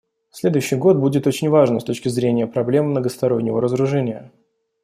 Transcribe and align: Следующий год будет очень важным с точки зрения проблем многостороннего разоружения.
Следующий 0.31 0.77
год 0.77 0.97
будет 0.97 1.27
очень 1.27 1.49
важным 1.49 1.79
с 1.79 1.83
точки 1.83 2.09
зрения 2.09 2.47
проблем 2.47 2.89
многостороннего 2.89 3.61
разоружения. 3.61 4.31